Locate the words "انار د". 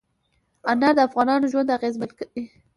0.71-0.99